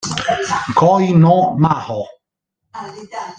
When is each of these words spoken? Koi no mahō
Koi 0.79 1.07
no 1.23 1.35
mahō 1.63 2.01